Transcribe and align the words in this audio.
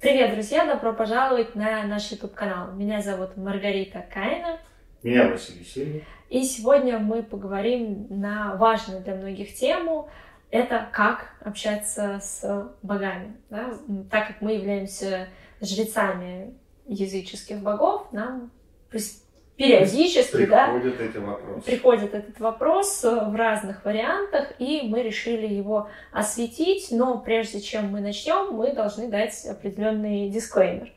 Привет, 0.00 0.32
друзья! 0.32 0.64
Добро 0.64 0.92
пожаловать 0.92 1.56
на 1.56 1.82
наш 1.82 2.12
YouTube-канал. 2.12 2.70
Меня 2.70 3.02
зовут 3.02 3.36
Маргарита 3.36 4.06
Кайна. 4.14 4.60
Меня 5.02 5.26
Василий 5.26 5.64
Сильвин. 5.64 6.04
И 6.28 6.44
сегодня 6.44 7.00
мы 7.00 7.24
поговорим 7.24 8.06
на 8.08 8.54
важную 8.54 9.02
для 9.02 9.16
многих 9.16 9.56
тему. 9.56 10.08
Это 10.52 10.88
как 10.92 11.34
общаться 11.40 12.20
с 12.22 12.72
богами. 12.80 13.38
Да? 13.50 13.74
Так 14.08 14.28
как 14.28 14.40
мы 14.40 14.52
являемся 14.52 15.30
жрецами 15.60 16.54
языческих 16.86 17.60
богов, 17.60 18.06
нам 18.12 18.52
периодически 19.58 20.46
приходит, 20.46 20.98
да, 20.98 21.04
эти 21.04 21.16
вопросы. 21.18 21.66
приходит 21.66 22.14
этот 22.14 22.38
вопрос 22.38 23.02
в 23.02 23.34
разных 23.34 23.84
вариантах, 23.84 24.52
и 24.60 24.82
мы 24.88 25.02
решили 25.02 25.46
его 25.46 25.90
осветить, 26.12 26.88
но 26.92 27.18
прежде 27.18 27.60
чем 27.60 27.86
мы 27.90 28.00
начнем, 28.00 28.54
мы 28.54 28.72
должны 28.72 29.08
дать 29.08 29.44
определенный 29.44 30.30
дисклеймер. 30.30 30.92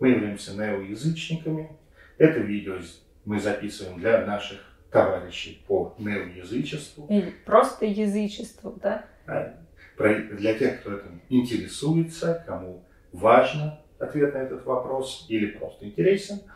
Мы 0.00 0.08
являемся 0.08 0.54
неоязычниками. 0.54 1.70
Это 2.18 2.40
видео 2.40 2.78
мы 3.24 3.38
записываем 3.38 4.00
для 4.00 4.26
наших 4.26 4.58
товарищей 4.90 5.62
по 5.68 5.94
неоязычеству. 5.98 7.06
Или 7.08 7.32
просто 7.44 7.86
язычеству, 7.86 8.76
да? 8.82 9.04
А, 9.26 9.54
для 9.96 10.54
тех, 10.54 10.80
кто 10.80 10.94
этим 10.96 11.22
интересуется, 11.28 12.42
кому 12.44 12.82
важно 13.12 13.80
ответ 14.00 14.34
на 14.34 14.38
этот 14.38 14.64
вопрос 14.64 15.26
или 15.28 15.46
просто 15.46 15.86
интересен– 15.86 16.40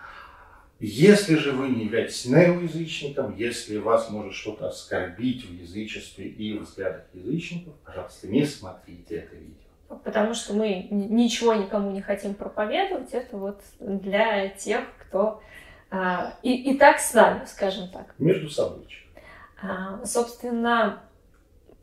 если 0.84 1.36
же 1.36 1.52
вы 1.52 1.68
не 1.68 1.84
являетесь 1.84 2.26
неоязычником, 2.26 3.36
если 3.36 3.78
вас 3.78 4.10
может 4.10 4.34
что-то 4.34 4.68
оскорбить 4.68 5.44
в 5.44 5.52
язычестве 5.52 6.26
и 6.26 6.58
в 6.58 6.62
взглядах 6.62 7.02
язычников, 7.12 7.74
пожалуйста, 7.84 8.28
не 8.28 8.44
смотрите 8.44 9.16
это 9.16 9.36
видео. 9.36 9.96
Потому 10.02 10.34
что 10.34 10.54
мы 10.54 10.88
ничего 10.90 11.54
никому 11.54 11.90
не 11.90 12.00
хотим 12.00 12.34
проповедовать, 12.34 13.12
это 13.12 13.36
вот 13.36 13.60
для 13.78 14.48
тех, 14.48 14.84
кто 14.98 15.40
а, 15.90 16.34
и, 16.42 16.72
и 16.72 16.78
так 16.78 16.98
с 16.98 17.14
нами, 17.14 17.44
скажем 17.46 17.88
так. 17.88 18.14
Между 18.18 18.50
собой. 18.50 18.86
А, 19.62 20.04
собственно, 20.04 21.02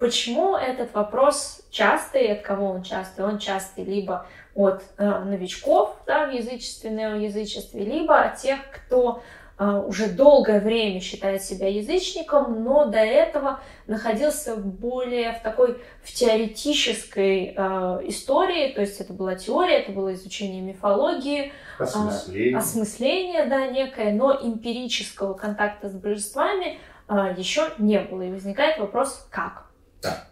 почему 0.02 0.56
этот 0.56 0.96
вопрос 0.96 1.62
частый, 1.70 2.34
от 2.34 2.42
кого 2.42 2.72
он 2.72 2.82
частый? 2.82 3.24
Он 3.24 3.38
частый 3.38 3.84
либо 3.84 4.26
от 4.56 4.82
э, 4.98 5.20
новичков 5.20 5.96
да, 6.08 6.26
в 6.26 6.32
язычестве, 6.32 6.90
неоязычестве, 6.90 7.86
либо 7.86 8.20
от 8.20 8.38
тех, 8.38 8.58
кто 8.74 9.22
э, 9.60 9.64
уже 9.64 10.08
долгое 10.08 10.60
время 10.60 11.02
считает 11.02 11.44
себя 11.44 11.68
язычником, 11.68 12.64
но 12.64 12.86
до 12.86 12.98
этого 12.98 13.60
находился 13.86 14.56
более 14.56 15.34
в 15.34 15.44
такой 15.44 15.80
в 16.02 16.12
теоретической 16.12 17.54
э, 17.56 17.62
истории, 18.06 18.74
то 18.74 18.82
есть 18.82 19.00
это 19.02 19.14
была 19.14 19.36
теория, 19.36 19.82
это 19.82 19.92
было 19.92 20.16
изучение 20.16 20.64
мифологии, 20.64 21.54
осмысление, 21.78 22.54
э, 22.54 22.58
осмысление 22.58 23.46
да, 23.46 23.68
некое, 23.68 24.12
но 24.14 24.34
эмпирического 24.34 25.36
контакта 25.36 25.90
с 25.90 25.94
божествами 25.94 26.80
э, 27.08 27.36
еще 27.38 27.70
не 27.78 28.00
было. 28.00 28.24
И 28.24 28.32
возникает 28.32 28.80
вопрос, 28.80 29.28
как? 29.30 29.71
Да. 30.02 30.28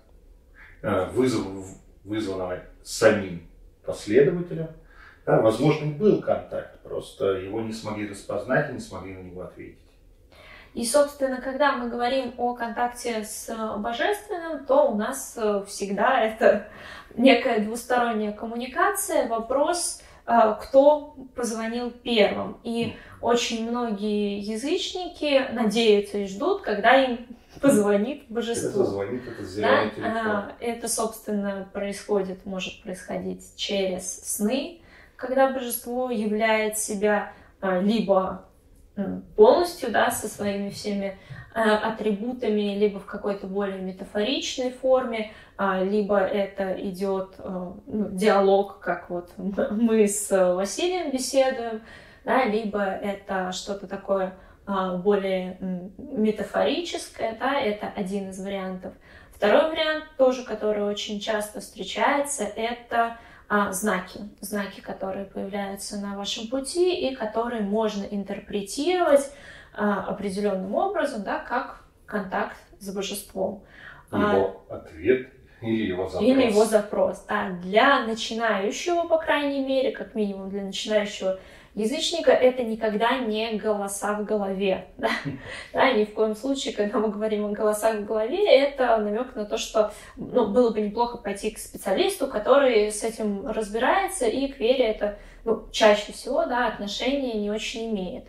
Э, 0.82 1.10
вызов, 1.12 1.46
вызванного 2.04 2.62
самим 2.84 3.48
последователям. 3.86 4.70
Да, 5.26 5.42
возможно, 5.42 5.92
был 5.92 6.22
контакт, 6.22 6.80
просто 6.80 7.34
его 7.34 7.62
не 7.62 7.74
смогли 7.74 8.10
распознать 8.10 8.70
и 8.70 8.74
не 8.74 8.80
смогли 8.80 9.14
на 9.14 9.22
него 9.22 9.42
ответить. 9.42 9.78
И, 10.74 10.86
собственно, 10.86 11.42
когда 11.42 11.74
мы 11.74 11.90
говорим 11.90 12.34
о 12.38 12.54
контакте 12.54 13.24
с 13.24 13.54
божественным, 13.78 14.66
то 14.66 14.92
у 14.92 14.96
нас 14.96 15.34
э, 15.36 15.64
всегда 15.68 16.22
это 16.22 16.68
некая 17.16 17.60
двусторонняя 17.60 18.32
коммуникация, 18.32 19.28
вопрос, 19.28 20.02
э, 20.26 20.56
кто 20.62 21.16
позвонил 21.36 21.92
первым. 21.92 22.58
И 22.64 22.96
очень 23.20 23.70
многие 23.70 24.40
язычники 24.40 25.52
надеются 25.52 26.20
и 26.20 26.28
ждут, 26.28 26.62
когда 26.62 27.04
им 27.04 27.28
позвонит 27.62 28.24
божеству. 28.30 28.84
Это 28.84 28.92
звонит 28.92 29.28
этот 29.28 29.48
зеленый 29.48 29.86
да? 29.86 29.90
телефон. 29.90 30.28
А, 30.28 30.52
это, 30.60 30.88
собственно, 30.88 31.70
происходит, 31.74 32.46
может 32.46 32.82
происходить 32.84 33.56
через 33.56 34.22
сны, 34.22 34.82
когда 35.16 35.52
божество 35.52 36.10
являет 36.12 36.78
себя 36.78 37.34
а, 37.62 37.80
либо 37.80 38.46
полностью, 39.36 39.92
да, 39.92 40.12
со 40.12 40.28
своими 40.28 40.70
всеми 40.70 41.18
а, 41.54 41.92
атрибутами, 41.92 42.78
либо 42.78 43.00
в 43.00 43.06
какой-то 43.06 43.48
более 43.48 43.80
метафоричной 43.80 44.72
форме, 44.72 45.32
либо 45.58 46.18
это 46.20 46.74
идет 46.88 47.36
ну, 47.38 48.10
диалог, 48.12 48.80
как 48.80 49.10
вот 49.10 49.32
мы 49.38 50.08
с 50.08 50.30
Василием 50.54 51.12
беседуем, 51.12 51.82
да, 52.24 52.46
либо 52.46 52.82
это 52.82 53.52
что-то 53.52 53.88
такое 53.88 54.28
а, 54.28 54.49
более 54.98 55.58
метафорическое, 55.98 57.38
да, 57.40 57.60
это 57.60 57.92
один 57.96 58.30
из 58.30 58.44
вариантов. 58.44 58.94
Второй 59.34 59.72
вариант, 59.72 60.04
тоже 60.18 60.44
который 60.44 60.84
очень 60.84 61.20
часто 61.20 61.62
встречается, 61.62 62.44
это 62.44 63.18
а, 63.48 63.72
знаки. 63.72 64.20
Знаки, 64.42 64.80
которые 64.82 65.26
появляются 65.26 65.98
на 65.98 66.16
вашем 66.18 66.50
пути 66.50 67.10
и 67.10 67.16
которые 67.16 67.62
можно 67.62 68.04
интерпретировать 68.04 69.32
а, 69.74 70.04
определенным 70.04 70.76
образом, 70.76 71.24
да, 71.24 71.40
как 71.40 71.84
контакт 72.06 72.58
с 72.80 72.94
божеством. 72.94 73.64
Его 74.12 74.66
а, 74.70 74.76
ответ 74.76 75.30
или 75.62 75.88
его 75.88 76.08
запрос. 76.08 76.30
Или 76.30 76.46
его 76.48 76.66
запрос. 76.66 77.26
А 77.28 77.52
для 77.52 78.06
начинающего, 78.06 79.08
по 79.08 79.18
крайней 79.18 79.66
мере, 79.66 79.92
как 79.92 80.16
минимум 80.16 80.50
для 80.50 80.64
начинающего 80.64 81.40
язычника 81.76 82.32
это 82.32 82.64
никогда 82.64 83.18
не 83.20 83.58
голоса 83.58 84.14
в 84.14 84.26
голове. 84.26 84.88
Да? 84.98 85.10
да, 85.74 85.92
ни 85.94 86.06
в 86.06 86.14
коем 86.14 86.36
случае, 86.36 86.74
когда 86.74 87.00
мы 87.00 87.10
говорим 87.10 87.46
о 87.46 87.52
голосах 87.52 87.98
в 87.98 88.06
голове, 88.06 88.46
это 88.46 88.98
намек 88.98 89.36
на 89.36 89.46
то, 89.46 89.58
что 89.58 89.94
ну, 90.18 90.48
было 90.48 90.72
бы 90.72 90.82
неплохо 90.82 91.18
пойти 91.18 91.52
к 91.52 91.60
специалисту, 91.60 92.28
который 92.28 92.92
с 92.92 93.04
этим 93.04 93.48
разбирается, 93.48 94.26
и 94.26 94.48
к 94.48 94.60
вере 94.60 94.86
это 94.86 95.18
ну, 95.46 95.68
чаще 95.72 96.12
всего 96.12 96.46
да, 96.46 96.68
отношения 96.68 97.34
не 97.34 97.50
очень 97.50 97.92
имеет. 97.92 98.26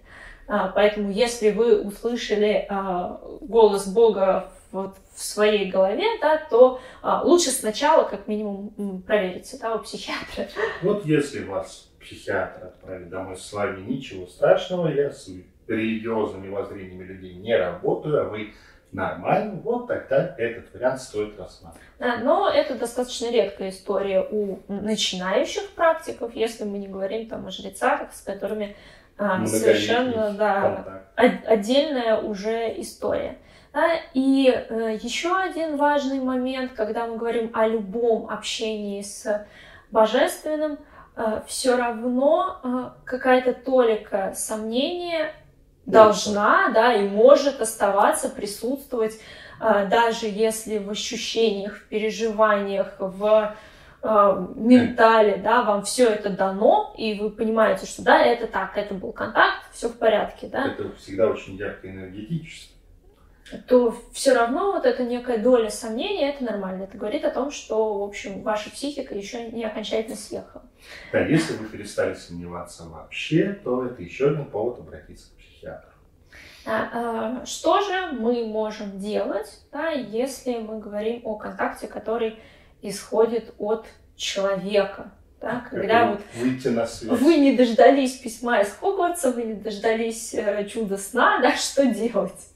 А, 0.47 0.69
поэтому, 0.69 1.11
если 1.11 1.51
вы 1.51 1.81
услышали 1.81 2.67
а, 2.69 3.21
голос 3.41 3.87
Бога 3.87 4.53
вот 4.73 4.97
в 5.15 5.23
своей 5.23 5.71
голове, 5.71 6.05
да, 6.21 6.39
то 6.51 6.81
а, 7.03 7.23
лучше 7.23 7.51
сначала, 7.51 8.05
как 8.05 8.27
минимум, 8.27 9.03
провериться 9.03 9.59
да, 9.61 9.75
у 9.75 9.79
психиатра. 9.79 10.49
Вот 10.83 11.05
если 11.07 11.45
вас 11.45 11.90
психиатр 12.11 12.67
отправит 12.67 13.09
домой 13.09 13.37
с 13.37 13.53
вами, 13.53 13.83
ничего 13.83 14.27
страшного, 14.27 14.89
я 14.89 15.11
с 15.11 15.31
религиозными 15.69 16.49
воззрениями 16.49 17.05
людей 17.05 17.35
не 17.35 17.57
работаю, 17.57 18.23
а 18.23 18.25
вы 18.25 18.53
нормально, 18.91 19.61
вот 19.63 19.87
тогда 19.87 20.35
этот 20.37 20.75
вариант 20.75 21.01
стоит 21.01 21.39
рассматривать. 21.39 21.87
Да, 22.01 22.17
но 22.19 22.51
это 22.51 22.75
достаточно 22.75 23.31
редкая 23.31 23.71
история 23.71 24.27
у 24.29 24.59
начинающих 24.67 25.71
практиков, 25.71 26.35
если 26.35 26.65
мы 26.65 26.79
не 26.79 26.89
говорим 26.89 27.29
там 27.29 27.47
о 27.47 27.51
жрецах, 27.51 28.13
с 28.13 28.23
которыми 28.23 28.75
а, 29.17 29.47
совершенно 29.47 30.33
да, 30.33 31.05
отдельная 31.15 32.17
уже 32.17 32.81
история. 32.81 33.39
Да? 33.73 33.93
И 34.15 34.49
э, 34.49 34.99
еще 35.01 35.37
один 35.37 35.77
важный 35.77 36.19
момент, 36.19 36.73
когда 36.73 37.07
мы 37.07 37.17
говорим 37.17 37.53
о 37.55 37.69
любом 37.69 38.29
общении 38.29 39.01
с 39.01 39.47
божественным, 39.93 40.79
все 41.47 41.77
равно 41.77 42.61
э, 42.63 42.91
какая-то 43.05 43.53
толика 43.53 44.33
сомнения 44.35 45.35
должна, 45.87 46.71
да, 46.71 46.95
и 46.95 47.09
может 47.09 47.61
оставаться, 47.61 48.29
присутствовать, 48.29 49.19
э, 49.61 49.87
даже 49.91 50.27
если 50.27 50.79
в 50.79 50.91
ощущениях, 50.91 51.77
в 51.77 51.89
переживаниях, 51.89 52.95
в 52.99 53.57
э, 54.03 54.47
ментале, 54.55 55.37
да, 55.37 55.63
вам 55.63 55.83
все 55.83 56.07
это 56.07 56.31
дано, 56.31 56.95
и 56.97 57.19
вы 57.21 57.31
понимаете, 57.31 57.87
что 57.87 58.03
да, 58.03 58.23
это 58.23 58.47
так, 58.47 58.77
это 58.77 58.95
был 58.95 59.13
контакт, 59.13 59.65
все 59.73 59.89
в 59.89 59.99
порядке, 59.99 60.47
да. 60.47 60.67
Это 60.67 60.95
всегда 60.97 61.27
очень 61.27 61.57
ярко 61.57 61.91
энергетически 61.91 62.70
то 63.67 63.97
все 64.13 64.35
равно 64.35 64.73
вот 64.73 64.87
эта 64.87 65.03
некая 65.05 65.39
доля 65.39 65.71
сомнения, 65.71 66.31
это 66.31 66.45
нормально. 66.45 66.85
Это 66.85 66.97
говорит 66.97 67.25
о 67.25 67.31
том, 67.31 67.51
что, 67.51 67.99
в 67.99 68.03
общем, 68.03 68.43
ваша 68.43 68.71
психика 68.71 69.15
еще 69.15 69.51
не 69.51 69.65
окончательно 69.65 70.17
съехала. 70.17 70.65
Да, 71.13 71.21
если 71.21 71.55
вы 71.57 71.67
перестали 71.67 72.15
сомневаться 72.15 72.85
вообще, 72.85 73.59
то 73.65 73.85
это 73.85 74.03
еще 74.03 74.31
один 74.31 74.47
повод 74.47 74.79
обратиться 74.79 75.31
к 75.31 75.39
психиатру. 75.39 75.91
А, 76.67 77.41
а, 77.43 77.47
что 77.47 77.81
же 77.81 78.13
мы 78.13 78.47
можем 78.47 78.99
делать, 78.99 79.61
да, 79.73 79.91
если 79.91 80.59
мы 80.59 80.79
говорим 80.79 81.23
о 81.25 81.37
контакте, 81.37 81.87
который 81.87 82.39
исходит 82.83 83.55
от 83.59 83.87
человека? 84.17 85.13
Да, 85.41 85.65
когда 85.71 86.11
вот 86.11 86.21
выйти 86.37 86.69
на 86.69 86.87
свет. 86.87 87.19
вы 87.19 87.37
не 87.37 87.57
дождались 87.57 88.19
письма 88.19 88.61
из 88.61 88.73
Хогвартса, 88.73 89.33
вы 89.33 89.45
не 89.45 89.55
дождались 89.55 90.35
э, 90.35 90.69
чуда 90.69 90.99
сна, 90.99 91.41
да, 91.41 91.57
что 91.57 91.87
делать? 91.87 92.51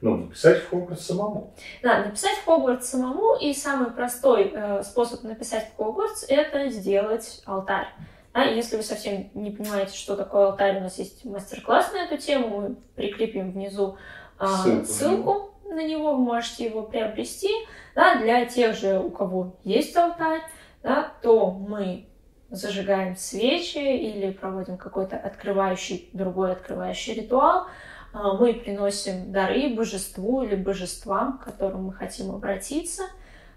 Ну, 0.00 0.16
написать 0.16 0.62
в 0.62 0.70
Хогвартс 0.70 1.06
самому. 1.06 1.52
Да, 1.82 2.04
написать 2.04 2.38
в 2.38 2.44
Хогвартс 2.46 2.88
самому, 2.88 3.36
и 3.36 3.52
самый 3.52 3.90
простой 3.90 4.50
э, 4.54 4.82
способ 4.82 5.22
написать 5.24 5.68
в 5.68 5.76
Хогвартс– 5.76 6.24
это 6.28 6.70
сделать 6.70 7.42
алтарь. 7.44 7.88
Да, 8.32 8.44
если 8.44 8.76
вы 8.76 8.82
совсем 8.82 9.30
не 9.34 9.50
понимаете, 9.50 9.94
что 9.94 10.16
такое 10.16 10.46
алтарь, 10.46 10.78
у 10.78 10.80
нас 10.80 10.98
есть 10.98 11.24
мастер-класс 11.24 11.92
на 11.92 12.04
эту 12.04 12.16
тему, 12.16 12.60
мы 12.60 12.76
прикрепим 12.96 13.52
внизу 13.52 13.98
э, 14.38 14.46
ссылку, 14.46 14.86
ссылку 14.86 15.50
на 15.64 15.86
него, 15.86 16.14
вы 16.14 16.22
можете 16.22 16.64
его 16.64 16.82
приобрести. 16.82 17.50
Да, 17.94 18.16
для 18.20 18.46
тех 18.46 18.76
же, 18.76 18.98
у 18.98 19.10
кого 19.10 19.56
есть 19.64 19.94
алтарь, 19.96 20.42
да, 20.82 21.12
то 21.20 21.50
мы 21.50 22.06
зажигаем 22.48 23.16
свечи 23.16 23.78
или 23.78 24.30
проводим 24.30 24.78
какой-то 24.78 25.16
открывающий, 25.16 26.08
другой 26.14 26.52
открывающий 26.52 27.12
ритуал– 27.12 27.66
мы 28.12 28.54
приносим 28.54 29.32
дары 29.32 29.74
божеству 29.74 30.42
или 30.42 30.56
божествам, 30.56 31.38
к 31.38 31.44
которым 31.44 31.84
мы 31.84 31.92
хотим 31.92 32.30
обратиться, 32.30 33.04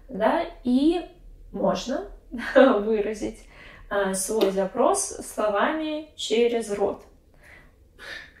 да, 0.08 0.44
и 0.62 1.06
можно 1.52 2.08
выразить 2.54 3.48
а, 3.90 4.14
свой 4.14 4.50
запрос 4.50 5.16
словами 5.18 6.10
через 6.16 6.70
рот. 6.72 7.04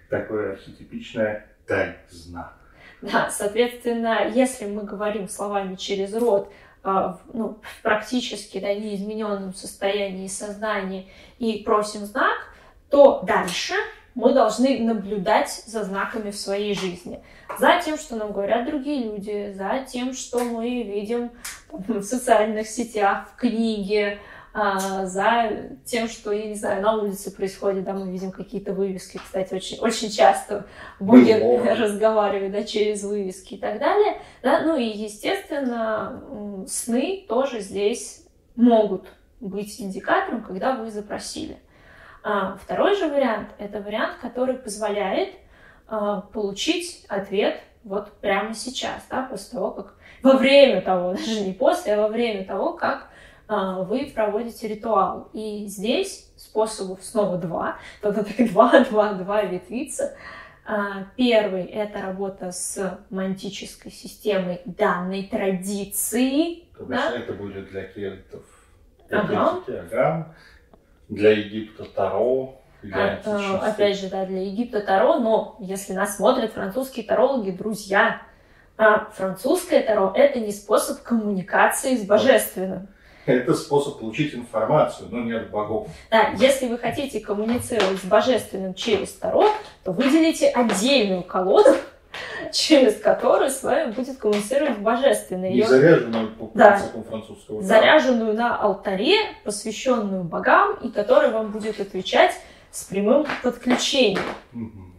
Такое 0.08 0.52
архетипичное 0.52 1.46
«дай-знак». 1.66 2.58
Да, 3.02 3.28
соответственно, 3.30 4.28
если 4.28 4.66
мы 4.66 4.84
говорим 4.84 5.28
словами 5.28 5.74
через 5.74 6.14
рот, 6.14 6.50
а, 6.82 7.18
ну, 7.32 7.60
в 7.62 7.82
практически 7.82 8.60
да, 8.60 8.72
неизмененном 8.74 9.54
состоянии 9.54 10.26
сознания 10.28 11.06
и 11.38 11.62
просим 11.64 12.00
знак, 12.06 12.54
то 12.90 13.22
дальше 13.22 13.74
мы 14.14 14.32
должны 14.32 14.78
наблюдать 14.80 15.50
за 15.66 15.84
знаками 15.84 16.30
в 16.30 16.36
своей 16.36 16.74
жизни. 16.74 17.22
За 17.58 17.80
тем, 17.84 17.98
что 17.98 18.16
нам 18.16 18.32
говорят 18.32 18.66
другие 18.66 19.04
люди, 19.04 19.52
за 19.56 19.84
тем, 19.86 20.14
что 20.14 20.44
мы 20.44 20.82
видим 20.82 21.30
в 21.72 22.02
социальных 22.02 22.68
сетях, 22.68 23.28
в 23.32 23.36
книге, 23.36 24.18
а, 24.56 25.04
за 25.06 25.50
тем, 25.84 26.08
что, 26.08 26.30
я 26.30 26.46
не 26.46 26.54
знаю, 26.54 26.80
на 26.80 26.96
улице 26.96 27.34
происходит, 27.34 27.82
да, 27.82 27.92
мы 27.92 28.12
видим 28.12 28.30
какие-то 28.30 28.72
вывески, 28.72 29.18
кстати, 29.18 29.52
очень, 29.52 29.80
очень 29.80 30.10
часто 30.10 30.66
боги 31.00 31.32
разговаривают, 31.76 32.52
да, 32.52 32.62
через 32.62 33.02
вывески 33.02 33.54
и 33.54 33.58
так 33.58 33.80
далее, 33.80 34.20
да, 34.44 34.62
ну 34.62 34.76
и, 34.76 34.84
естественно, 34.84 36.22
сны 36.68 37.24
тоже 37.28 37.58
здесь 37.60 38.24
могут 38.54 39.08
быть 39.40 39.80
индикатором, 39.80 40.44
когда 40.44 40.76
вы 40.76 40.88
запросили. 40.88 41.58
А 42.26 42.56
второй 42.56 42.96
же 42.96 43.06
вариант– 43.08 43.50
это 43.58 43.82
вариант, 43.82 44.16
который 44.22 44.54
позволяет 44.54 45.34
а, 45.86 46.22
получить 46.22 47.04
ответ 47.08 47.60
вот 47.84 48.12
прямо 48.22 48.54
сейчас, 48.54 49.06
да, 49.10 49.24
после 49.24 49.58
того, 49.58 49.72
как 49.72 49.94
во 50.22 50.38
время 50.38 50.80
того, 50.80 51.12
даже 51.12 51.42
не 51.42 51.52
после, 51.52 51.94
а 51.94 52.00
во 52.00 52.08
время 52.08 52.46
того, 52.46 52.72
как 52.72 53.08
а, 53.46 53.82
вы 53.82 54.06
проводите 54.06 54.68
ритуал. 54.68 55.28
И 55.34 55.66
здесь 55.66 56.32
способов 56.38 57.04
снова 57.04 57.36
два, 57.36 57.76
тогда 58.00 58.24
так 58.24 58.48
два, 58.50 58.80
два, 58.84 59.12
два 59.12 59.42
ветвится. 59.42 60.16
А, 60.64 61.04
первый– 61.16 61.64
это 61.64 62.00
работа 62.00 62.52
с 62.52 63.00
мантической 63.10 63.92
системой 63.92 64.62
данной 64.64 65.24
традиции. 65.24 66.64
То 66.74 66.86
да? 66.86 67.12
это 67.14 67.34
будет 67.34 67.68
для 67.68 67.82
для 67.92 69.20
ага. 69.20 69.62
ага 69.68 70.34
для 71.08 71.30
Египта 71.30 71.84
Таро. 71.84 72.60
А, 72.92 73.20
э, 73.24 73.56
опять 73.56 73.98
же, 73.98 74.08
да, 74.08 74.26
для 74.26 74.42
Египта 74.42 74.80
Таро, 74.80 75.18
но 75.18 75.56
если 75.58 75.94
нас 75.94 76.16
смотрят 76.16 76.52
французские 76.52 77.06
тарологи, 77.06 77.50
друзья, 77.50 78.22
а 78.76 79.10
французское 79.14 79.82
Таро– 79.82 80.12
это 80.14 80.40
не 80.40 80.52
способ 80.52 81.02
коммуникации 81.02 81.96
с 81.96 82.04
божественным. 82.04 82.88
Это 83.26 83.54
способ 83.54 84.00
получить 84.00 84.34
информацию, 84.34 85.08
но 85.10 85.20
не 85.20 85.32
от 85.32 85.50
богов. 85.50 85.88
Да, 86.10 86.32
если 86.36 86.68
вы 86.68 86.76
хотите 86.76 87.20
коммуницировать 87.20 87.98
с 87.98 88.04
божественным 88.04 88.74
через 88.74 89.12
Таро, 89.12 89.48
то 89.82 89.92
выделите 89.92 90.48
отдельную 90.48 91.22
колоду, 91.22 91.70
через 92.52 93.00
которую 93.00 93.50
с 93.50 93.62
вами 93.62 93.92
будет 93.92 94.18
коммуницировать 94.18 94.78
божественное. 94.78 95.50
Не 95.50 95.62
заряженную 95.62 96.30
по 96.30 96.50
да, 96.54 96.78
французского. 97.08 97.62
Заряженную 97.62 98.34
на 98.34 98.56
алтаре, 98.56 99.16
посвященную 99.44 100.24
богам, 100.24 100.76
и 100.82 100.90
которая 100.90 101.30
вам 101.30 101.50
будет 101.50 101.80
отвечать 101.80 102.32
с 102.70 102.84
прямым 102.84 103.26
подключением. 103.42 104.22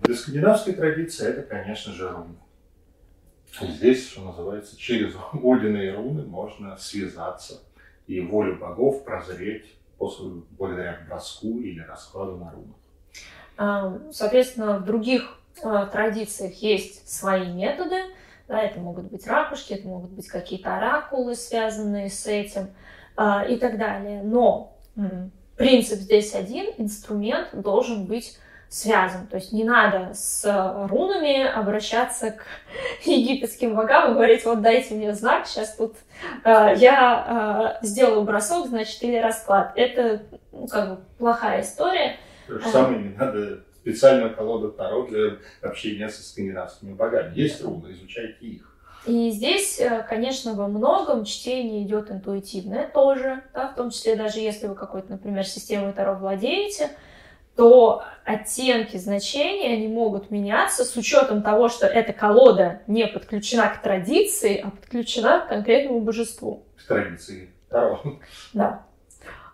Для 0.01 0.15
скандинавской 0.15 0.73
традиции 0.73 1.27
это, 1.27 1.41
конечно 1.41 1.91
же, 1.93 2.09
руны. 2.09 2.35
Здесь, 3.61 4.09
что 4.09 4.21
называется, 4.21 4.77
через 4.77 5.13
Одина 5.33 5.95
руны 5.95 6.23
можно 6.23 6.77
связаться 6.77 7.61
и 8.07 8.19
волю 8.21 8.57
богов 8.57 9.03
прозреть 9.03 9.65
после, 9.97 10.27
благодаря 10.51 10.99
броску 11.07 11.59
или 11.59 11.79
раскладу 11.79 12.37
на 12.37 12.51
рунах. 12.51 12.75
А, 13.57 13.97
соответственно, 14.11 14.79
в 14.79 14.85
других 14.85 15.37
Э, 15.63 15.87
традициях 15.91 16.53
есть 16.55 17.09
свои 17.09 17.47
методы. 17.51 17.95
Да, 18.47 18.61
это 18.61 18.79
могут 18.79 19.05
быть 19.05 19.25
ракушки, 19.25 19.73
это 19.73 19.87
могут 19.87 20.11
быть 20.11 20.27
какие-то 20.27 20.77
оракулы, 20.77 21.35
связанные 21.35 22.09
с 22.09 22.27
этим 22.27 22.69
э, 23.17 23.53
и 23.53 23.57
так 23.57 23.77
далее. 23.77 24.21
Но 24.23 24.77
принцип 25.57 25.99
здесь 25.99 26.35
один, 26.35 26.67
инструмент 26.77 27.49
должен 27.53 28.05
быть 28.05 28.37
связан. 28.69 29.27
То 29.27 29.37
есть 29.37 29.51
не 29.51 29.63
надо 29.63 30.11
с 30.13 30.43
рунами 30.89 31.45
обращаться 31.47 32.31
к 32.31 32.43
египетским 33.05 33.75
богам 33.75 34.11
и 34.11 34.13
говорить, 34.13 34.45
вот 34.45 34.61
дайте 34.61 34.95
мне 34.95 35.13
знак, 35.13 35.47
сейчас 35.47 35.75
тут 35.75 35.95
э, 36.43 36.73
я 36.77 37.77
э, 37.81 37.85
сделаю 37.85 38.23
бросок, 38.23 38.67
значит, 38.67 39.01
или 39.01 39.17
расклад. 39.17 39.71
Это 39.75 40.23
ну, 40.51 40.67
как 40.67 40.89
бы 40.89 40.97
плохая 41.17 41.61
история. 41.61 42.17
То 42.47 42.59
же 42.59 42.69
самое 42.69 42.99
не 42.99 43.15
надо 43.15 43.64
специальную 43.85 44.35
колоду 44.35 44.71
Таро 44.71 45.05
для 45.05 45.37
общения 45.61 46.09
со 46.09 46.23
скандинавскими 46.23 46.93
богами. 46.93 47.37
Есть 47.39 47.63
руны, 47.63 47.91
изучайте 47.91 48.43
их. 48.43 48.71
И 49.05 49.29
здесь, 49.29 49.79
э, 49.79 50.03
конечно, 50.09 50.55
во 50.55 50.67
многом 50.67 51.25
чтение 51.25 51.83
идет 51.83 52.09
интуитивное 52.09 52.87
тоже, 52.87 53.43
да, 53.53 53.67
в 53.67 53.75
том 53.75 53.91
числе 53.91 54.15
даже 54.15 54.39
если 54.39 54.65
вы 54.65 54.73
какой-то, 54.73 55.11
например, 55.11 55.45
системой 55.45 55.93
Таро 55.93 56.15
владеете, 56.15 56.89
то 57.55 58.03
оттенки 58.25 58.97
значений, 58.97 59.71
они 59.71 59.87
могут 59.87 60.31
меняться 60.31 60.83
с 60.83 60.97
учетом 60.97 61.43
того, 61.43 61.69
что 61.69 61.85
эта 61.85 62.11
колода 62.11 62.81
не 62.87 63.05
подключена 63.05 63.69
к 63.69 63.83
традиции, 63.83 64.57
а 64.57 64.71
подключена 64.71 65.41
к 65.41 65.49
конкретному 65.49 66.01
божеству. 66.01 66.65
К 66.75 66.87
традиции 66.87 67.51
Таро. 67.69 68.01
Да. 68.53 68.83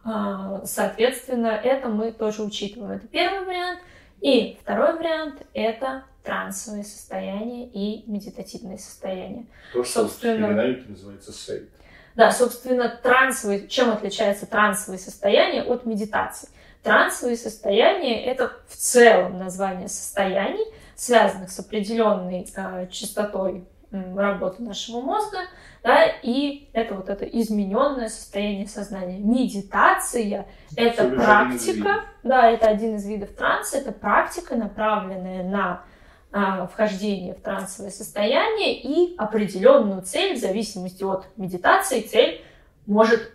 А, 0.06 0.62
соответственно, 0.66 1.48
это 1.48 1.90
мы 1.90 2.14
тоже 2.14 2.42
учитываем. 2.44 2.94
Это 2.94 3.08
первый 3.08 3.46
вариант. 3.46 3.82
И 4.22 4.58
второй 4.62 4.98
вариант– 4.98 5.42
это 5.54 6.04
трансовые 6.24 6.84
состояния 6.84 7.66
и 7.66 8.04
медитативные 8.10 8.78
состояния. 8.78 9.46
То, 9.74 9.84
что 9.84 10.02
собственно, 10.02 10.48
в 10.48 10.90
называется 10.90 11.34
сейт. 11.34 11.70
Да, 12.16 12.32
собственно, 12.32 12.90
трансовые, 13.02 13.68
чем 13.68 13.90
отличается 13.90 14.46
трансовые 14.46 15.00
состояния 15.00 15.64
от 15.64 15.86
медитации? 15.86 16.50
Трансовые 16.84 17.38
состояния– 17.38 18.24
это 18.26 18.54
в 18.68 18.76
целом 18.76 19.38
название 19.38 19.88
состояний, 19.88 20.66
связанных 20.96 21.52
с 21.52 21.60
определенной 21.60 22.48
э, 22.56 22.88
частотой 22.92 23.66
работы 23.92 24.64
нашего 24.64 25.02
мозга, 25.02 25.40
да, 25.84 26.06
и 26.24 26.70
это 26.74 26.96
вот 26.96 27.10
это 27.10 27.26
измененное 27.26 28.10
состояние 28.10 28.68
сознания. 28.68 29.20
Медитация– 29.20 30.48
это 30.76 31.10
практика, 31.10 32.06
да, 32.24 32.50
это 32.50 32.68
один 32.68 32.96
из 32.96 33.06
видов 33.06 33.32
транса, 33.32 33.78
это 33.78 33.92
практика, 33.92 34.56
направленная 34.56 35.44
на 35.44 35.84
а, 36.32 36.68
вхождение 36.68 37.34
в 37.34 37.42
трансовое 37.42 37.92
состояние 37.92 38.82
и 38.82 39.16
определенную 39.18 40.02
цель, 40.04 40.38
в 40.38 40.40
зависимости 40.40 41.04
от 41.04 41.26
медитации, 41.36 42.02
цель 42.02 42.42
может 42.86 43.34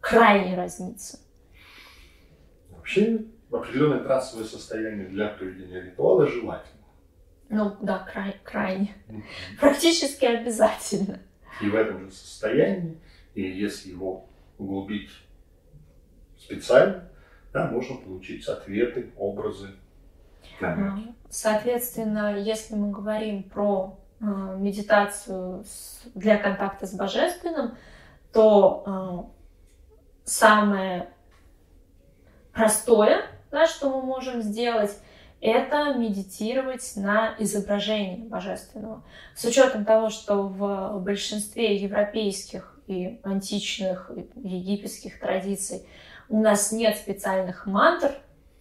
крайне 0.00 0.56
разниться. 0.56 1.18
Вообще, 2.70 3.18
определенное 3.52 4.00
трансовое 4.00 4.46
состояние 4.46 5.08
для 5.08 5.28
проведения 5.28 5.82
ритуала 5.82 6.26
желательно. 6.26 6.77
Ну 7.48 7.76
да, 7.80 8.00
край, 8.00 8.36
крайне. 8.44 8.94
Mm-hmm. 9.08 9.22
Практически 9.60 10.24
обязательно. 10.26 11.20
И 11.62 11.68
в 11.68 11.74
этом 11.74 12.04
же 12.04 12.12
состоянии, 12.12 12.98
и 13.34 13.42
если 13.42 13.90
его 13.90 14.26
углубить 14.58 15.10
специально, 16.38 17.08
да, 17.52 17.66
можно 17.68 17.96
получить 17.96 18.46
ответы, 18.46 19.10
образы, 19.16 19.70
намеки. 20.60 21.14
Соответственно, 21.30 22.38
если 22.38 22.74
мы 22.74 22.90
говорим 22.90 23.42
про 23.42 23.98
э, 24.20 24.24
медитацию 24.24 25.64
с, 25.64 26.02
для 26.14 26.36
контакта 26.36 26.86
с 26.86 26.94
Божественным, 26.94 27.76
то 28.32 28.84
э, 28.86 30.24
самое 30.24 31.08
простое, 32.52 33.24
да, 33.50 33.66
что 33.66 33.90
мы 33.90 34.02
можем 34.02 34.42
сделать, 34.42 34.98
это 35.40 35.94
медитировать 35.94 36.92
на 36.96 37.34
изображение 37.38 38.18
божественного. 38.18 39.02
С 39.34 39.44
учетом 39.44 39.84
того, 39.84 40.10
что 40.10 40.42
в 40.42 40.98
большинстве 41.00 41.76
европейских 41.76 42.78
и 42.86 43.20
античных, 43.22 44.10
и 44.16 44.48
египетских 44.48 45.20
традиций 45.20 45.86
у 46.28 46.40
нас 46.40 46.72
нет 46.72 46.96
специальных 46.96 47.66
мантр, 47.66 48.12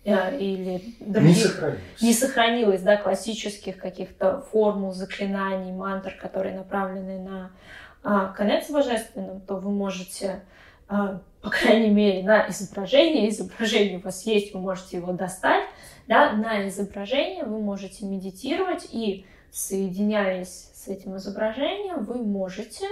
э, 0.03 0.37
или 0.37 0.95
других... 0.99 1.37
Не 1.37 1.43
сохранилось. 1.43 2.01
Не 2.01 2.13
сохранилось, 2.13 2.81
да, 2.81 2.97
классических 2.97 3.77
каких-то 3.77 4.41
формул, 4.51 4.93
заклинаний, 4.93 5.71
мантр, 5.71 6.15
которые 6.19 6.55
направлены 6.55 7.19
на 7.19 7.51
а, 8.03 8.27
конец 8.27 8.69
божественным, 8.69 9.41
то 9.41 9.55
вы 9.55 9.71
можете, 9.71 10.41
по 10.87 11.49
крайней 11.49 11.89
мере, 11.89 12.23
на 12.23 12.49
изображение, 12.49 13.29
изображение 13.29 13.99
у 13.99 14.01
вас 14.01 14.25
есть, 14.25 14.53
вы 14.53 14.59
можете 14.59 14.97
его 14.97 15.13
достать, 15.13 15.63
да, 16.07 16.31
на 16.31 16.67
изображение 16.67 17.43
вы 17.43 17.59
можете 17.59 18.05
медитировать 18.05 18.87
и, 18.91 19.25
соединяясь 19.51 20.71
с 20.73 20.87
этим 20.87 21.17
изображением, 21.17 22.05
вы 22.05 22.15
можете, 22.15 22.85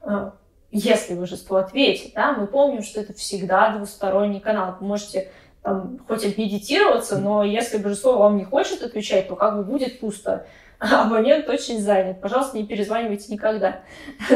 а, 0.00 0.34
если 0.70 1.14
божество 1.14 1.56
ответит, 1.56 2.14
да, 2.14 2.32
мы 2.32 2.46
помним, 2.46 2.82
что 2.82 3.00
это 3.00 3.12
всегда 3.14 3.76
двусторонний 3.76 4.40
канал, 4.40 4.76
вы 4.80 4.86
можете 4.86 5.30
там, 5.62 5.98
хоть 6.06 6.24
медитироваться, 6.36 7.18
но 7.18 7.44
если 7.44 7.78
божество 7.78 8.18
вам 8.18 8.36
не 8.36 8.44
хочет 8.44 8.82
отвечать, 8.82 9.28
то 9.28 9.36
как 9.36 9.56
бы 9.56 9.64
будет 9.64 10.00
пусто. 10.00 10.46
А 10.78 11.02
абонент 11.06 11.48
очень 11.48 11.80
занят. 11.80 12.20
Пожалуйста, 12.20 12.56
не 12.56 12.66
перезванивайте 12.66 13.32
никогда. 13.32 13.82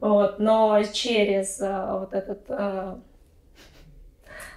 Вот, 0.00 0.38
но 0.38 0.82
через 0.92 1.60
а, 1.60 1.98
вот 1.98 2.14
этот 2.14 2.40
а, 2.48 3.00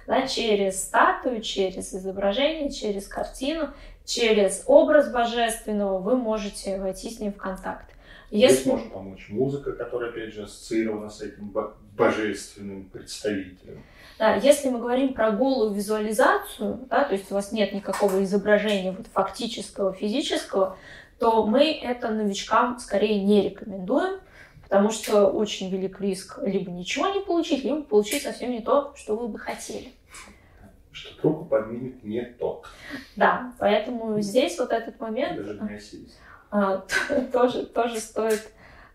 да, 0.06 0.26
через 0.26 0.82
статую, 0.82 1.40
через 1.40 1.94
изображение, 1.94 2.70
через 2.70 3.06
картину, 3.06 3.70
через 4.04 4.64
образ 4.66 5.10
божественного 5.10 5.98
вы 5.98 6.16
можете 6.16 6.78
войти 6.78 7.10
с 7.10 7.20
ним 7.20 7.32
в 7.32 7.36
контакт. 7.36 7.90
Если... 8.30 8.56
Здесь 8.56 8.66
может 8.66 8.92
помочь 8.92 9.28
музыка, 9.28 9.72
которая, 9.72 10.10
опять 10.10 10.34
же, 10.34 10.44
ассоциирована 10.44 11.08
с 11.08 11.22
этим 11.22 11.54
божественным 11.96 12.84
представителем. 12.84 13.82
Да, 14.18 14.36
если 14.36 14.68
мы 14.70 14.78
говорим 14.78 15.14
про 15.14 15.30
голую 15.30 15.72
визуализацию, 15.72 16.86
да, 16.88 17.04
то 17.04 17.14
есть 17.14 17.30
у 17.30 17.34
вас 17.34 17.52
нет 17.52 17.72
никакого 17.72 18.22
изображения 18.24 18.92
вот 18.92 19.06
фактического, 19.12 19.92
физического, 19.92 20.76
то 21.18 21.46
мы 21.46 21.72
это 21.80 22.10
новичкам 22.10 22.78
скорее 22.78 23.22
не 23.22 23.42
рекомендуем, 23.42 24.20
потому 24.64 24.90
что 24.90 25.28
очень 25.28 25.70
велик 25.70 26.00
риск 26.00 26.38
либо 26.42 26.70
ничего 26.70 27.08
не 27.08 27.20
получить, 27.20 27.64
либо 27.64 27.82
получить 27.82 28.22
совсем 28.22 28.50
не 28.50 28.60
то, 28.60 28.92
что 28.96 29.16
вы 29.16 29.28
бы 29.28 29.38
хотели. 29.38 29.92
Что 30.90 31.28
руку 31.28 31.44
поднимет 31.44 32.04
не 32.04 32.22
тот. 32.22 32.66
Да, 33.16 33.52
поэтому 33.58 34.20
здесь 34.20 34.58
вот 34.58 34.70
этот 34.70 35.00
момент 35.00 35.40
а, 36.50 36.84
тоже, 37.32 37.66
тоже 37.66 37.98
стоит 37.98 38.48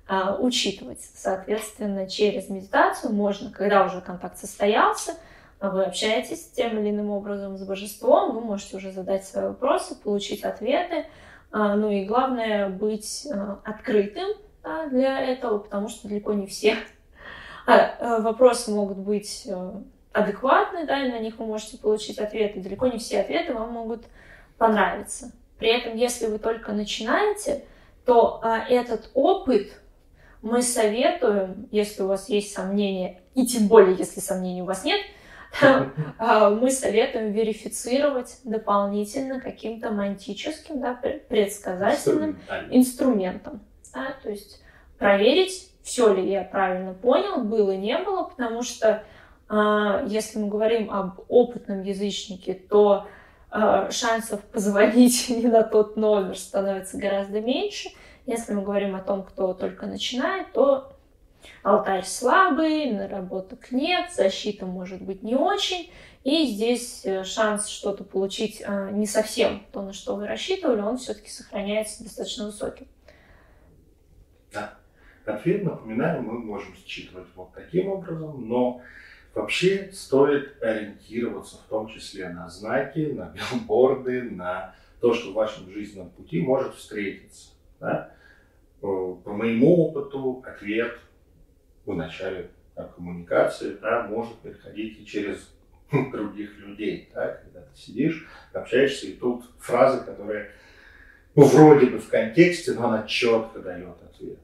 а, 0.08 0.38
учитывать. 0.38 1.02
Соответственно, 1.02 2.10
через 2.10 2.50
медитацию 2.50 3.14
можно, 3.14 3.52
когда 3.52 3.86
уже 3.86 4.02
контакт 4.02 4.38
состоялся, 4.38 5.16
вы 5.60 5.84
общаетесь 5.84 6.52
тем 6.52 6.80
или 6.80 6.90
иным 6.90 7.10
образом 7.10 7.58
с 7.58 7.64
божеством, 7.64 8.34
вы 8.34 8.42
можете 8.42 8.78
уже 8.78 8.92
задать 8.92 9.26
свои 9.26 9.46
вопросы, 9.46 9.96
получить 9.96 10.44
ответы. 10.44 11.06
А, 11.52 11.76
ну 11.76 11.90
и 11.92 12.06
главное 12.06 12.70
быть 12.70 13.28
а, 13.30 13.60
открытым 13.66 14.30
для 14.90 15.20
этого, 15.20 15.60
потому 15.60 15.90
что 15.90 16.08
далеко 16.08 16.34
не 16.34 16.48
все 16.48 16.78
вопросы 17.66 18.72
могут 18.72 18.98
быть 18.98 19.48
адекватны, 20.12 20.86
да, 20.86 21.06
и 21.06 21.12
на 21.12 21.20
них 21.20 21.38
вы 21.38 21.46
можете 21.46 21.78
получить 21.78 22.18
ответы. 22.18 22.62
Далеко 22.62 22.88
не 22.88 22.98
все 22.98 23.22
ответы 23.22 23.54
вам 23.54 23.72
могут 23.72 24.06
понравиться. 24.58 25.32
При 25.60 25.70
этом, 25.70 25.96
если 25.96 26.28
вы 26.28 26.40
только 26.40 26.72
начинаете, 26.72 27.64
то 28.06 28.42
этот 28.70 29.12
опыт 29.14 29.80
мы 30.42 30.62
советуем, 30.62 31.68
если 31.72 32.02
у 32.02 32.08
вас 32.08 32.30
есть 32.30 32.54
сомнения, 32.54 33.22
и 33.36 33.46
тем 33.46 33.68
более, 33.68 33.96
если 33.96 34.20
сомнений 34.20 34.62
у 34.62 34.66
вас 34.66 34.84
нет, 34.84 35.02
а, 36.18 36.50
мы 36.50 36.72
советуем 36.72 37.32
верифицировать 37.32 38.40
дополнительно 38.44 39.42
каким-то 39.42 39.92
мантическим, 39.92 40.80
да, 40.80 40.94
предсказательным 41.28 42.40
инструментом. 42.70 43.60
Да, 43.94 44.16
то 44.22 44.30
есть 44.30 44.62
проверить, 45.00 45.72
все 45.82 46.14
ли 46.14 46.30
я 46.30 46.44
правильно 46.44 46.94
понял, 46.94 47.44
было, 47.44 47.72
не 47.72 47.98
было, 47.98 48.24
потому 48.24 48.62
что 48.62 49.04
а, 49.48 50.04
если 50.06 50.38
мы 50.38 50.50
говорим 50.50 50.92
об 50.92 51.22
опытном 51.28 51.82
язычнике, 51.82 52.54
то 52.54 53.08
а, 53.50 53.90
шансов 53.90 54.44
позвонить 54.44 55.30
не 55.30 55.48
на 55.48 55.64
тот 55.64 55.98
номер 55.98 56.38
становится 56.38 56.98
гораздо 56.98 57.42
меньше– 57.42 57.90
если 58.30 58.54
мы 58.54 58.62
говорим 58.62 58.96
о 58.96 59.02
том, 59.02 59.24
кто 59.24 59.56
только 59.56 59.88
начинает, 59.88 60.54
то 60.54 60.94
алтарь 61.64 62.06
слабый, 62.06 62.92
наработок 62.92 63.72
нет, 63.72 64.12
защита 64.14 64.68
может 64.68 65.02
быть 65.02 65.24
не 65.24 65.36
очень, 65.36 65.92
и 66.24 66.46
здесь 66.46 67.06
э, 67.06 67.24
шанс 67.24 67.68
что-то 67.68 68.04
получить 68.04 68.62
э, 68.62 68.90
не 68.92 69.08
совсем 69.08 69.66
то, 69.72 69.82
на 69.82 69.94
что 69.94 70.16
вы 70.16 70.28
рассчитывали, 70.28 70.82
он 70.82 71.00
все-таки 71.00 71.30
сохраняется 71.30 72.04
достаточно 72.04 72.46
высоким. 72.46 72.88
Да. 74.54 74.76
Ответ, 75.30 75.64
напоминаю, 75.64 76.24
мы 76.24 76.40
можем 76.40 76.74
считывать 76.76 77.28
вот 77.36 77.54
таким 77.54 77.90
образом, 77.90 78.48
но 78.48 78.82
вообще 79.36 79.92
стоит 79.94 80.62
ориентироваться 80.62 81.58
в 81.58 81.70
том 81.70 81.88
числе 81.88 82.30
на 82.30 82.50
знаки, 82.50 83.12
на 83.12 83.34
билборды, 83.36 84.24
на 84.24 84.74
то, 85.00 85.14
что 85.14 85.32
в 85.32 85.36
вашем 85.36 85.72
жизненном 85.72 86.10
пути 86.10 86.42
может 86.42 86.74
встретиться. 86.74 87.52
Да? 87.80 88.12
Э, 88.82 88.86
по 89.24 89.32
моему 89.32 89.88
опыту, 89.88 90.44
ответ 90.46 90.98
в 91.86 91.94
начале 91.94 92.50
коммуникации 92.96 93.78
да, 93.82 94.08
может 94.08 94.36
приходить 94.40 95.00
и 95.00 95.06
через 95.06 95.54
других 95.92 96.58
людей. 96.58 97.10
Да, 97.14 97.28
когда 97.28 97.62
ты 97.62 97.78
сидишь, 97.80 98.28
общаешься, 98.52 99.06
и 99.06 99.14
тут 99.14 99.44
фраза, 99.60 100.04
которая 100.04 100.50
ну, 101.36 101.46
вроде 101.46 101.86
бы 101.86 102.00
в 102.00 102.10
контексте, 102.10 102.74
но 102.74 102.88
она 102.88 103.04
четко 103.06 103.60
дает 103.60 103.96
ответ. 104.02 104.40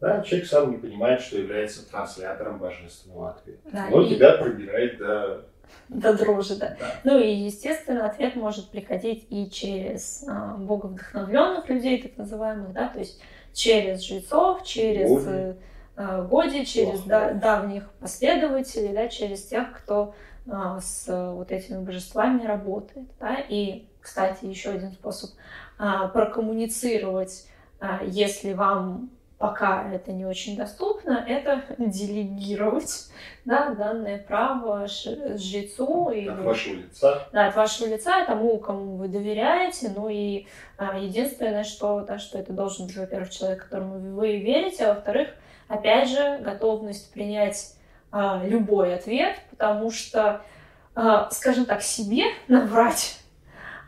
Да, 0.00 0.22
человек 0.22 0.48
сам 0.48 0.70
не 0.70 0.78
понимает, 0.78 1.20
что 1.20 1.38
является 1.38 1.88
транслятором 1.88 2.58
божественного 2.58 3.30
ответа. 3.30 3.60
Да, 3.70 3.88
но 3.90 4.02
и... 4.02 4.14
тебя 4.14 4.32
пробирает 4.38 4.98
до 4.98 5.44
до 5.88 6.14
дрожи, 6.14 6.56
да. 6.56 6.76
да. 6.78 6.86
Ну 7.04 7.18
и, 7.18 7.32
естественно, 7.32 8.06
ответ 8.06 8.36
может 8.36 8.70
приходить 8.70 9.26
и 9.28 9.50
через 9.50 10.24
а, 10.26 10.56
боговдохновленных 10.56 11.68
людей, 11.68 12.02
так 12.02 12.16
называемых, 12.16 12.72
да, 12.72 12.88
то 12.88 13.00
есть 13.00 13.20
через 13.52 14.04
жрецов, 14.04 14.64
через 14.64 15.10
Годи, 15.10 15.56
э, 15.96 16.26
Годи 16.28 16.64
через 16.64 17.00
да, 17.02 17.32
давних 17.32 17.90
последователей, 18.00 18.92
да, 18.92 19.08
через 19.08 19.42
тех, 19.42 19.72
кто 19.72 20.14
э, 20.46 20.78
с 20.80 21.06
вот 21.08 21.50
этими 21.50 21.82
божествами 21.82 22.46
работает. 22.46 23.08
Да. 23.18 23.36
И, 23.48 23.86
кстати, 24.00 24.44
еще 24.44 24.70
один 24.70 24.92
способ 24.92 25.30
э, 25.78 26.08
прокоммуницировать, 26.12 27.46
если 28.02 28.52
вам 28.52 29.10
пока 29.40 29.90
это 29.90 30.12
не 30.12 30.26
очень 30.26 30.54
доступно, 30.54 31.24
это 31.26 31.62
делегировать 31.78 33.10
да, 33.46 33.70
данное 33.70 34.18
право 34.18 34.86
жрецу. 34.86 36.10
И, 36.10 36.28
от 36.28 36.40
вашего 36.40 36.74
лица. 36.74 37.26
Да, 37.32 37.46
от 37.46 37.56
вашего 37.56 37.88
лица, 37.88 38.26
тому, 38.26 38.58
кому 38.58 38.96
вы 38.96 39.08
доверяете. 39.08 39.92
Ну 39.96 40.10
и 40.10 40.46
а, 40.76 40.98
единственное, 40.98 41.64
что, 41.64 42.00
да, 42.02 42.18
что 42.18 42.38
это 42.38 42.52
должен 42.52 42.86
быть, 42.86 42.98
во-первых, 42.98 43.30
человек, 43.30 43.64
которому 43.64 43.98
вы 44.14 44.36
верите, 44.36 44.84
а 44.84 44.92
во-вторых, 44.94 45.30
опять 45.68 46.10
же, 46.10 46.38
готовность 46.42 47.10
принять 47.10 47.76
а, 48.12 48.42
любой 48.44 48.94
ответ, 48.94 49.38
потому 49.48 49.90
что, 49.90 50.42
а, 50.94 51.30
скажем 51.30 51.64
так, 51.64 51.80
себе 51.80 52.24
наврать 52.46 53.18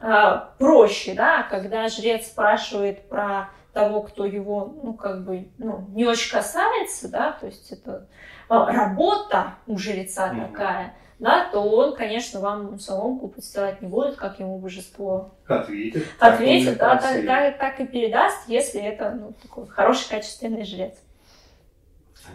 а, 0.00 0.54
проще, 0.58 1.12
да, 1.12 1.42
когда 1.42 1.88
жрец 1.88 2.28
спрашивает 2.28 3.06
про 3.10 3.50
того, 3.72 4.02
кто 4.02 4.24
его, 4.24 4.74
ну, 4.82 4.94
как 4.94 5.24
бы, 5.24 5.48
ну, 5.58 5.86
не 5.90 6.04
очень 6.04 6.30
касается, 6.30 7.08
да, 7.08 7.32
то 7.32 7.46
есть 7.46 7.72
это 7.72 8.06
а, 8.48 8.70
работа 8.70 9.54
у 9.66 9.78
жреца 9.78 10.32
mm-hmm. 10.32 10.48
такая, 10.48 10.94
да, 11.18 11.48
то 11.50 11.60
он, 11.60 11.96
конечно, 11.96 12.40
вам 12.40 12.78
соломку 12.78 13.28
подстилать 13.28 13.80
не 13.80 13.88
будет, 13.88 14.16
как 14.16 14.40
ему 14.40 14.58
божество 14.58 15.36
ответит. 15.46 16.06
Ответит, 16.18 16.78
да, 16.78 16.96
так, 16.98 17.24
так, 17.24 17.58
так 17.58 17.80
и 17.80 17.86
передаст, 17.86 18.48
если 18.48 18.82
это, 18.82 19.12
ну, 19.12 19.32
такой 19.40 19.66
хороший, 19.68 20.10
качественный 20.10 20.64
жрец. 20.64 20.98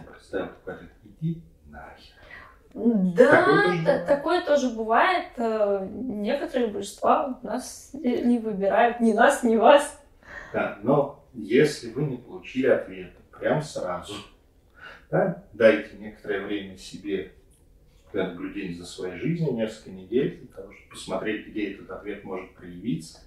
Представь, 0.06 0.50
иди 1.04 1.42
нахер. 1.66 2.14
Да, 2.74 3.30
такое 3.30 3.84
тоже, 3.84 4.04
такое 4.06 4.40
тоже 4.42 4.70
бывает. 4.70 5.26
Э, 5.36 5.86
некоторые 5.90 6.68
божества 6.68 7.38
нас 7.42 7.90
не 7.92 8.38
выбирают, 8.38 9.00
ни 9.00 9.12
нас, 9.12 9.42
ни 9.42 9.56
вас. 9.56 10.00
Да, 10.52 10.78
но 10.82 11.17
если 11.42 11.90
вы 11.90 12.04
не 12.04 12.16
получили 12.16 12.66
ответа 12.66 13.16
прям 13.38 13.62
сразу, 13.62 14.14
да, 15.10 15.44
дайте 15.52 15.96
некоторое 15.96 16.44
время 16.44 16.76
себе 16.76 17.32
для 18.12 18.28
наблюдения 18.28 18.74
за 18.74 18.84
своей 18.84 19.18
жизнью 19.18 19.54
несколько 19.54 19.90
недель, 19.90 20.38
для 20.38 20.48
того, 20.48 20.72
чтобы 20.72 20.90
посмотреть, 20.90 21.46
где 21.46 21.72
этот 21.72 21.90
ответ 21.90 22.24
может 22.24 22.54
проявиться. 22.54 23.20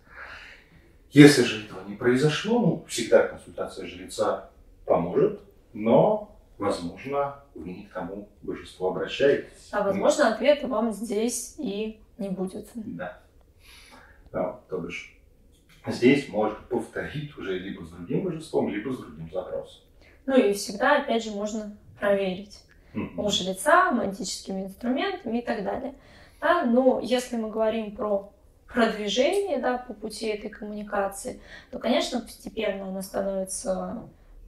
Если 1.12 1.44
же 1.44 1.66
этого 1.66 1.88
не 1.88 1.96
произошло, 1.96 2.60
ну, 2.60 2.86
всегда 2.88 3.28
консультация 3.28 3.86
жреца 3.86 4.50
поможет, 4.86 5.42
но, 5.74 6.38
возможно, 6.58 7.44
вы 7.54 7.70
не 7.74 7.84
к 7.86 7.94
тому 7.94 8.30
божеству 8.42 8.88
обращаетесь. 8.88 9.70
А 9.72 9.84
возможно, 9.84 10.34
ответа 10.34 10.68
вам 10.68 10.92
здесь 10.94 11.56
и 11.58 12.00
не 12.18 12.30
будет. 12.30 12.70
Да. 12.76 13.22
да 14.32 14.60
то 14.70 14.78
бишь, 14.80 15.21
здесь 15.88 16.30
можно 16.30 16.58
повторить 16.70 17.38
уже 17.38 17.58
либо 17.58 17.84
с 17.84 17.90
другим 17.90 18.24
божеством, 18.24 18.70
либо 18.70 18.92
с 18.92 18.98
другим 18.98 19.30
запросом. 19.32 19.82
Ну 20.26 20.38
и 20.38 20.54
всегда, 20.54 21.02
опять 21.02 21.24
же, 21.24 21.32
можно 21.32 21.76
проверить 22.00 22.60
у 22.94 23.30
жреца, 23.30 23.92
магическими 23.92 24.64
инструментами 24.64 25.40
и 25.40 25.42
так 25.42 25.64
далее. 25.64 25.94
Да? 26.40 26.66
Но 26.66 27.00
если 27.02 27.38
мы 27.38 27.50
говорим 27.50 27.96
про 27.96 28.32
продвижение 28.68 29.60
да, 29.60 29.78
по 29.78 29.94
пути 29.94 30.28
этой 30.28 30.50
коммуникации, 30.50 31.42
то, 31.72 31.80
конечно, 31.80 32.22
постепенно 32.22 32.88
она 32.88 33.02
становится 33.02 34.04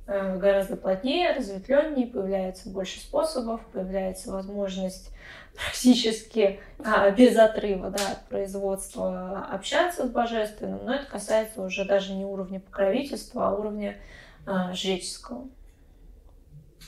гораздо 0.06 0.76
плотнее, 0.76 1.32
разветвленнее, 1.32 2.08
появляется 2.08 2.70
больше 2.70 3.00
способов, 3.00 3.62
появляется 3.72 4.32
возможность 4.32 5.14
практически 5.56 6.60
а, 6.84 7.10
без 7.12 7.38
отрыва 7.38 7.90
да, 7.90 8.12
от 8.12 8.28
производства 8.28 9.46
общаться 9.46 10.08
с 10.08 10.10
божественным, 10.10 10.86
но 10.86 10.96
это 10.96 11.06
касается 11.06 11.62
уже 11.62 11.86
даже 11.86 12.14
не 12.14 12.26
уровня 12.26 12.60
покровительства, 12.60 13.48
а 13.48 13.56
уровня 13.56 13.98
а, 14.46 14.74
жреческого. 14.74 15.48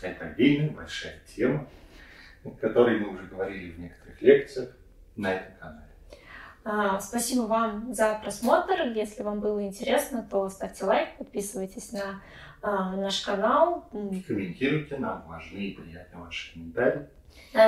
Это 0.02 0.26
отдельная 0.26 0.72
большая 0.72 1.20
тема, 1.36 1.68
о 2.44 2.52
которой 2.52 3.00
мы 3.00 3.10
уже 3.10 3.24
говорили 3.28 3.72
в 3.72 3.80
некоторых 3.80 4.22
лекциях 4.22 4.70
на 5.16 5.34
этом 5.34 5.56
канале. 5.58 5.86
А, 6.64 7.00
спасибо 7.00 7.44
вам 7.44 7.94
за 7.94 8.20
просмотр. 8.22 8.88
Если 8.96 9.22
вам 9.22 9.40
было 9.40 9.64
интересно, 9.64 10.28
то 10.30 10.50
ставьте 10.50 10.84
лайк, 10.84 11.10
подписывайтесь 11.18 11.92
на 11.92 12.22
наш 12.96 13.22
канал. 13.22 13.88
Комментируйте, 13.92 14.98
нам 14.98 15.26
важны 15.28 15.58
и 15.58 15.74
приятны 15.74 16.20
ваши 16.22 16.54
комментарии. 16.54 17.08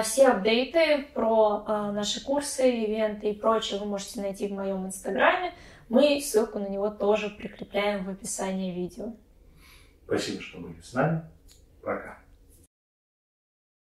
Все 0.04 0.28
апдейты 0.28 1.06
про 1.14 1.64
а, 1.66 1.92
наши 1.92 2.24
курсы, 2.24 2.70
ивенты 2.70 3.32
и 3.32 3.34
прочее 3.34 3.80
вы 3.80 3.86
можете 3.86 4.22
найти 4.22 4.48
в 4.48 4.52
моем 4.52 4.86
инстаграме. 4.86 5.54
Мы 5.90 6.20
ссылку 6.20 6.60
на 6.60 6.68
него 6.68 6.90
тоже 6.90 7.30
прикрепляем 7.30 8.04
в 8.04 8.10
описании 8.10 8.74
видео. 8.74 9.14
Спасибо, 10.06 10.42
что 10.42 10.60
были 10.60 10.80
с 10.82 10.94
нами. 10.94 11.22
Пока. 11.82 12.17